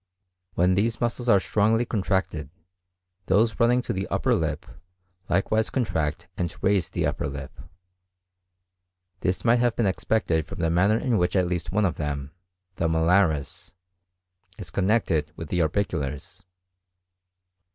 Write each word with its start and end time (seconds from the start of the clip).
When 0.55 0.73
these 0.73 0.99
muscles 0.99 1.29
are 1.29 1.39
strongly 1.39 1.85
contracted, 1.85 2.49
those 3.27 3.59
running 3.59 3.83
to 3.83 3.93
the 3.93 4.07
upper 4.07 4.33
lip 4.33 4.65
likewise 5.29 5.69
contract 5.69 6.27
and 6.35 6.55
raise 6.63 6.89
the 6.89 7.05
upper 7.05 7.27
lip. 7.27 7.59
This 9.19 9.45
might 9.45 9.59
have 9.59 9.75
been 9.75 9.85
expected 9.85 10.47
from 10.47 10.57
the 10.57 10.71
manner 10.71 10.97
in 10.97 11.19
which 11.19 11.35
at 11.35 11.45
least 11.47 11.71
one 11.71 11.85
of 11.85 11.97
them, 11.97 12.31
the 12.77 12.87
malaris, 12.87 13.75
is 14.57 14.71
connected 14.71 15.31
with 15.35 15.49
the 15.49 15.59
orbiculars. 15.61 16.45